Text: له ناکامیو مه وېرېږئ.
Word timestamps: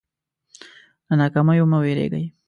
له 1.07 1.13
ناکامیو 1.21 1.65
مه 1.71 1.77
وېرېږئ. 1.83 2.25